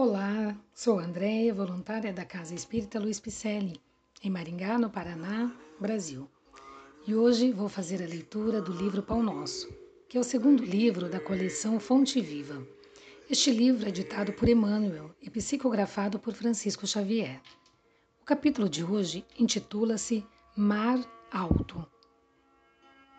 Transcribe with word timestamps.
Olá, 0.00 0.56
sou 0.72 1.00
Andréia, 1.00 1.52
voluntária 1.52 2.12
da 2.12 2.24
Casa 2.24 2.54
Espírita 2.54 3.00
Luiz 3.00 3.18
Picelli, 3.18 3.82
em 4.22 4.30
Maringá, 4.30 4.78
no 4.78 4.88
Paraná, 4.88 5.52
Brasil. 5.80 6.30
E 7.04 7.16
hoje 7.16 7.50
vou 7.50 7.68
fazer 7.68 8.00
a 8.00 8.06
leitura 8.06 8.62
do 8.62 8.72
livro 8.72 9.02
Pão 9.02 9.20
Nosso, 9.24 9.68
que 10.08 10.16
é 10.16 10.20
o 10.20 10.22
segundo 10.22 10.64
livro 10.64 11.08
da 11.08 11.18
coleção 11.18 11.80
Fonte 11.80 12.20
Viva. 12.20 12.64
Este 13.28 13.50
livro 13.50 13.88
é 13.88 13.90
ditado 13.90 14.32
por 14.32 14.48
Emmanuel 14.48 15.10
e 15.20 15.28
psicografado 15.28 16.16
por 16.16 16.32
Francisco 16.32 16.86
Xavier. 16.86 17.40
O 18.22 18.24
capítulo 18.24 18.68
de 18.68 18.84
hoje 18.84 19.26
intitula-se 19.36 20.24
Mar 20.56 21.00
Alto. 21.28 21.84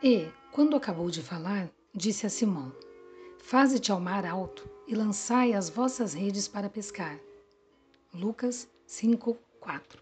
E, 0.00 0.28
quando 0.52 0.76
acabou 0.76 1.10
de 1.10 1.20
falar, 1.20 1.68
disse 1.92 2.26
a 2.26 2.30
Simão: 2.30 2.72
Faze-te 3.42 3.90
ao 3.90 3.98
mar 3.98 4.24
alto 4.24 4.68
e 4.86 4.94
lançai 4.94 5.54
as 5.54 5.68
vossas 5.68 6.14
redes 6.14 6.46
para 6.46 6.70
pescar. 6.70 7.18
Lucas 8.14 8.68
5, 8.86 9.36
4. 9.58 10.00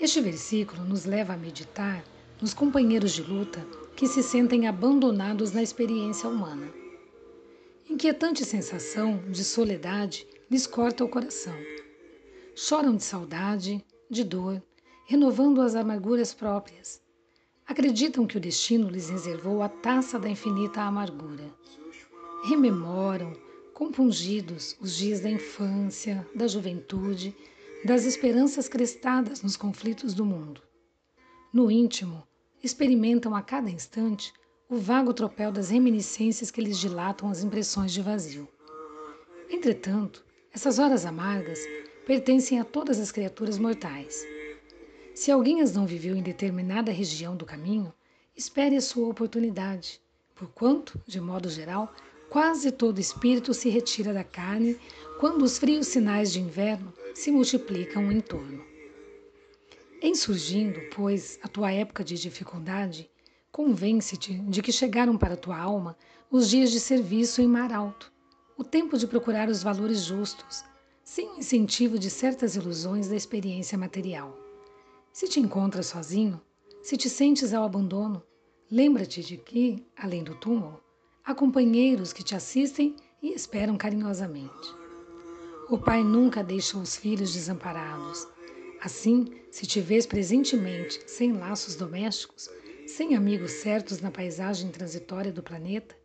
Este 0.00 0.20
versículo 0.20 0.82
nos 0.84 1.04
leva 1.04 1.34
a 1.34 1.36
meditar 1.36 2.02
nos 2.40 2.54
companheiros 2.54 3.12
de 3.12 3.22
luta 3.22 3.60
que 3.94 4.06
se 4.06 4.22
sentem 4.22 4.66
abandonados 4.66 5.52
na 5.52 5.62
experiência 5.62 6.26
humana. 6.26 6.72
Inquietante 7.88 8.46
sensação 8.46 9.18
de 9.28 9.44
soledade 9.44 10.26
lhes 10.50 10.66
corta 10.66 11.04
o 11.04 11.08
coração. 11.08 11.56
Choram 12.54 12.96
de 12.96 13.04
saudade, 13.04 13.84
de 14.08 14.24
dor, 14.24 14.62
renovando 15.04 15.60
as 15.60 15.74
amarguras 15.74 16.32
próprias. 16.32 17.01
Acreditam 17.72 18.26
que 18.26 18.36
o 18.36 18.40
destino 18.40 18.86
lhes 18.86 19.08
reservou 19.08 19.62
a 19.62 19.68
taça 19.70 20.18
da 20.18 20.28
infinita 20.28 20.82
amargura 20.82 21.50
rememoram, 22.44 23.32
compungidos, 23.72 24.76
os 24.78 24.94
dias 24.94 25.20
da 25.20 25.30
infância, 25.30 26.28
da 26.34 26.46
juventude, 26.46 27.34
das 27.82 28.04
esperanças 28.04 28.68
crestadas 28.68 29.40
nos 29.40 29.56
conflitos 29.56 30.12
do 30.12 30.22
mundo. 30.22 30.60
No 31.50 31.70
íntimo, 31.70 32.22
experimentam 32.62 33.34
a 33.34 33.40
cada 33.40 33.70
instante 33.70 34.34
o 34.68 34.76
vago 34.76 35.14
tropel 35.14 35.50
das 35.50 35.70
reminiscências 35.70 36.50
que 36.50 36.60
lhes 36.60 36.78
dilatam 36.78 37.30
as 37.30 37.42
impressões 37.42 37.90
de 37.90 38.02
vazio. 38.02 38.46
Entretanto, 39.48 40.22
essas 40.52 40.78
horas 40.78 41.06
amargas 41.06 41.58
pertencem 42.06 42.60
a 42.60 42.64
todas 42.64 43.00
as 43.00 43.10
criaturas 43.10 43.56
mortais. 43.56 44.22
Se 45.14 45.30
alguém 45.30 45.60
as 45.60 45.74
não 45.74 45.86
viveu 45.86 46.16
em 46.16 46.22
determinada 46.22 46.90
região 46.90 47.36
do 47.36 47.44
caminho, 47.44 47.92
espere 48.36 48.76
a 48.76 48.80
sua 48.80 49.08
oportunidade, 49.08 50.00
porquanto, 50.34 51.00
de 51.06 51.20
modo 51.20 51.48
geral, 51.48 51.94
Quase 52.32 52.72
todo 52.72 52.98
espírito 52.98 53.52
se 53.52 53.68
retira 53.68 54.10
da 54.10 54.24
carne 54.24 54.78
quando 55.20 55.42
os 55.42 55.58
frios 55.58 55.88
sinais 55.88 56.32
de 56.32 56.40
inverno 56.40 56.90
se 57.14 57.30
multiplicam 57.30 58.10
em 58.10 58.22
torno. 58.22 58.64
Em 60.00 60.14
surgindo, 60.14 60.80
pois, 60.96 61.38
a 61.42 61.48
tua 61.48 61.70
época 61.70 62.02
de 62.02 62.14
dificuldade, 62.14 63.10
convence-te 63.50 64.32
de 64.32 64.62
que 64.62 64.72
chegaram 64.72 65.18
para 65.18 65.36
tua 65.36 65.58
alma 65.58 65.94
os 66.30 66.48
dias 66.48 66.70
de 66.70 66.80
serviço 66.80 67.42
em 67.42 67.46
mar 67.46 67.70
alto, 67.70 68.10
o 68.56 68.64
tempo 68.64 68.96
de 68.96 69.06
procurar 69.06 69.50
os 69.50 69.62
valores 69.62 70.02
justos, 70.02 70.64
sem 71.04 71.34
o 71.34 71.38
incentivo 71.38 71.98
de 71.98 72.08
certas 72.08 72.56
ilusões 72.56 73.10
da 73.10 73.14
experiência 73.14 73.76
material. 73.76 74.41
Se 75.12 75.28
te 75.28 75.38
encontras 75.38 75.86
sozinho, 75.86 76.40
se 76.82 76.96
te 76.96 77.08
sentes 77.08 77.52
ao 77.52 77.64
abandono, 77.64 78.22
lembra-te 78.70 79.22
de 79.22 79.36
que, 79.36 79.86
além 79.96 80.24
do 80.24 80.34
túmulo, 80.34 80.82
Há 81.24 81.36
companheiros 81.36 82.12
que 82.12 82.24
te 82.24 82.34
assistem 82.34 82.96
e 83.22 83.32
esperam 83.32 83.76
carinhosamente. 83.76 84.74
O 85.70 85.78
pai 85.78 86.02
nunca 86.02 86.42
deixa 86.42 86.76
os 86.76 86.96
filhos 86.96 87.32
desamparados. 87.32 88.26
Assim, 88.80 89.32
se 89.48 89.64
te 89.64 89.80
vês 89.80 90.04
presentemente 90.04 91.00
sem 91.06 91.32
laços 91.32 91.76
domésticos, 91.76 92.50
sem 92.88 93.14
amigos 93.14 93.52
certos 93.52 94.00
na 94.00 94.10
paisagem 94.10 94.68
transitória 94.72 95.30
do 95.30 95.44
planeta, 95.44 95.96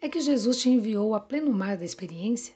é 0.00 0.08
que 0.08 0.18
Jesus 0.18 0.56
te 0.56 0.70
enviou 0.70 1.14
a 1.14 1.20
pleno 1.20 1.52
mar 1.52 1.76
da 1.76 1.84
experiência 1.84 2.54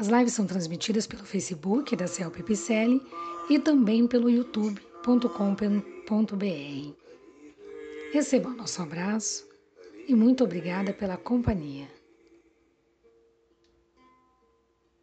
As 0.01 0.09
lives 0.09 0.33
são 0.33 0.47
transmitidas 0.47 1.07
pelo 1.07 1.27
Facebook 1.27 1.95
da 1.95 2.07
CELP 2.07 2.43
Picelli 2.43 3.03
e 3.51 3.59
também 3.59 4.07
pelo 4.07 4.31
youtube.com.br. 4.31 6.95
Receba 8.11 8.49
o 8.49 8.55
nosso 8.55 8.81
abraço 8.81 9.47
e 10.09 10.15
muito 10.15 10.43
obrigada 10.43 10.95
pela 10.95 11.19
companhia. 11.19 11.87